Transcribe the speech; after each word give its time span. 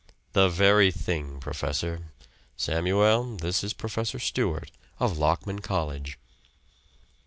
"The 0.33 0.49
very 0.49 0.89
thing, 0.91 1.39
professor. 1.39 2.11
Samuel, 2.57 3.35
this 3.37 3.63
is 3.63 3.73
Professor 3.73 4.17
Stewart, 4.17 4.71
of 4.99 5.19
Lockman 5.19 5.59
College." 5.59 6.17